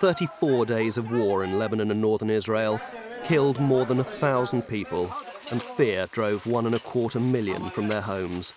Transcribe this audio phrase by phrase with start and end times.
[0.00, 2.80] 34 days of war in Lebanon and northern Israel
[3.22, 5.14] killed more than a thousand people,
[5.50, 8.54] and fear drove one and a quarter million from their homes,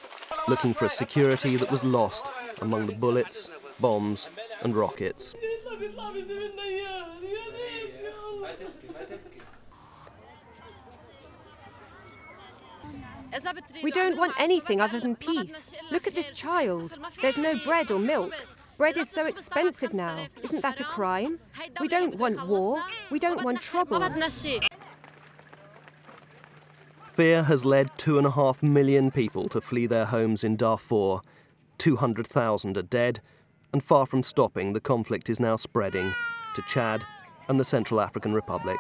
[0.48, 3.50] looking for a security that was lost among the bullets,
[3.82, 4.30] bombs,
[4.62, 5.36] and rockets.
[13.84, 15.76] We don't want anything other than peace.
[15.92, 16.98] Look at this child.
[17.22, 18.34] There's no bread or milk.
[18.78, 20.28] Bread is so expensive now.
[20.42, 21.40] Isn't that a crime?
[21.80, 22.82] We don't want war.
[23.12, 24.02] We don't want trouble.
[27.14, 31.20] Fear has led two and a half million people to flee their homes in Darfur.
[31.78, 33.22] 200,000 are dead,
[33.72, 36.14] and far from stopping, the conflict is now spreading
[36.56, 37.06] to Chad
[37.48, 38.80] and the Central African Republic.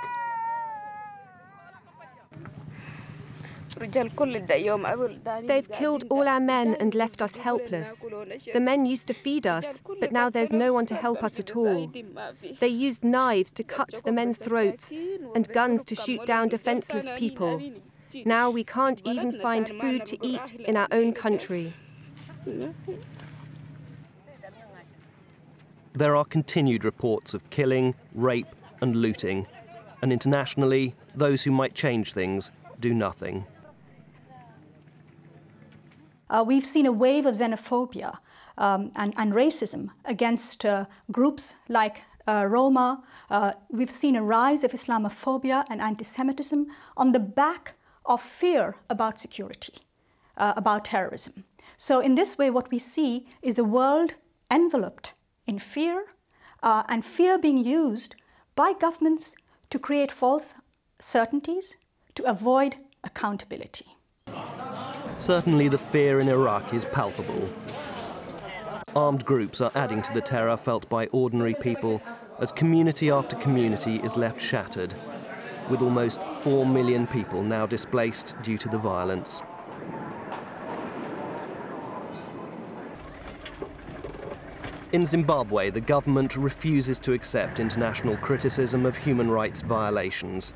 [3.80, 8.06] They've killed all our men and left us helpless.
[8.54, 11.56] The men used to feed us, but now there's no one to help us at
[11.56, 11.92] all.
[12.60, 14.92] They used knives to cut the men's throats
[15.36, 17.62] and guns to shoot down defenseless people.
[18.26, 21.74] Now we can't even find food to eat in our own country.
[25.94, 29.48] There are continued reports of killing, rape, and looting,
[30.02, 33.46] and internationally, those who might change things do nothing.
[36.34, 38.18] Uh, we've seen a wave of xenophobia
[38.58, 43.04] um, and, and, racism against uh, groups like uh, Roma.
[43.30, 46.66] Uh, we've seen a rise of Islamophobia and anti Semitism
[46.98, 47.76] on the back
[48.06, 49.74] of fear about security,
[50.38, 51.46] uh, about terrorism.
[51.78, 54.16] So, in this way, what we see is a world
[54.50, 55.14] enveloped
[55.46, 56.06] in fear
[56.64, 58.16] uh, and fear being used
[58.56, 59.36] by governments
[59.70, 60.56] to create false
[61.00, 61.78] certainties
[62.16, 63.86] to avoid accountability.
[65.18, 67.50] Certainly, the fear in Iraq is palpable.
[68.96, 72.02] Armed groups are adding to the terror felt by ordinary people
[72.40, 74.94] as community after community is left shattered,
[75.70, 79.42] with almost 4 million people now displaced due to the violence.
[84.92, 90.54] In Zimbabwe, the government refuses to accept international criticism of human rights violations.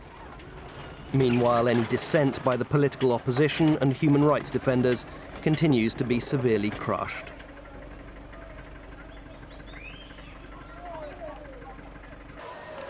[1.14, 5.06] Meanwhile, any dissent by the political opposition and human rights defenders
[5.42, 7.32] continues to be severely crushed.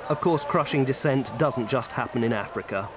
[0.10, 2.90] Of course, crushing dissent doesn't just happen in Africa.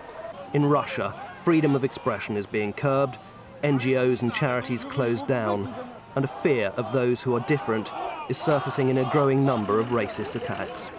[0.55, 1.15] In Russia,
[1.45, 3.19] freedom of expression is being curbed,
[3.63, 5.75] NGOs and charities closed down,
[6.15, 7.93] and a fear of those who are different
[8.29, 10.91] is surfacing in a growing number of racist attacks.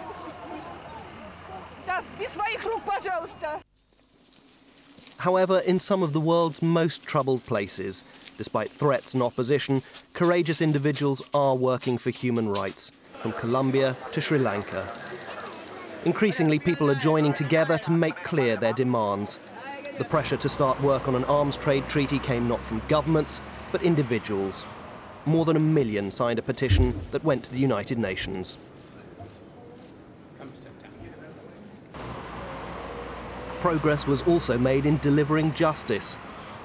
[5.22, 8.02] However, in some of the world's most troubled places,
[8.38, 9.84] despite threats and opposition,
[10.14, 12.90] courageous individuals are working for human rights,
[13.20, 14.84] from Colombia to Sri Lanka.
[16.04, 19.38] Increasingly, people are joining together to make clear their demands.
[19.96, 23.40] The pressure to start work on an arms trade treaty came not from governments,
[23.70, 24.66] but individuals.
[25.24, 28.58] More than a million signed a petition that went to the United Nations.
[33.62, 36.16] Progress was also made in delivering justice.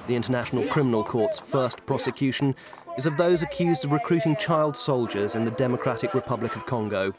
[0.08, 2.56] The International Criminal Court's first prosecution
[2.96, 7.14] is of those accused of recruiting child soldiers in the Democratic Republic of Congo.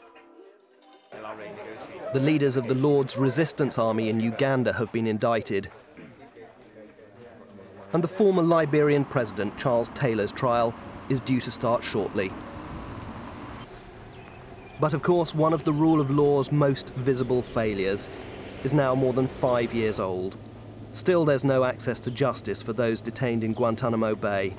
[2.12, 5.70] The leaders of the Lord's Resistance Army in Uganda have been indicted.
[7.94, 10.74] And the former Liberian president, Charles Taylor's trial,
[11.08, 12.30] is due to start shortly.
[14.78, 18.10] But of course, one of the rule of law's most visible failures
[18.64, 20.36] is now more than five years old.
[20.92, 24.54] Still, there's no access to justice for those detained in Guantanamo Bay.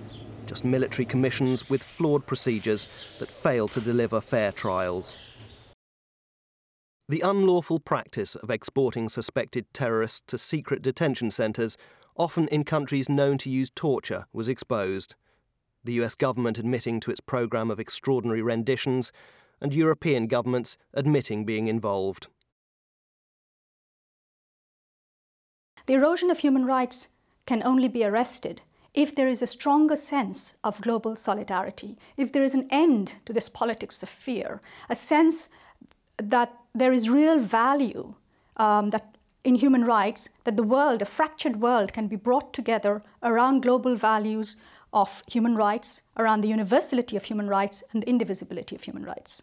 [0.47, 2.87] Just military commissions with flawed procedures
[3.19, 5.15] that fail to deliver fair trials.
[7.09, 11.77] The unlawful practice of exporting suspected terrorists to secret detention centres,
[12.15, 15.15] often in countries known to use torture, was exposed.
[15.83, 19.11] The US government admitting to its programme of extraordinary renditions,
[19.59, 22.27] and European governments admitting being involved.
[25.85, 27.09] The erosion of human rights
[27.45, 28.61] can only be arrested
[28.93, 33.33] if there is a stronger sense of global solidarity, if there is an end to
[33.33, 35.49] this politics of fear, a sense
[36.17, 38.15] that there is real value
[38.57, 43.01] um, that in human rights, that the world, a fractured world, can be brought together
[43.23, 44.55] around global values
[44.93, 49.41] of human rights, around the universality of human rights and the indivisibility of human rights.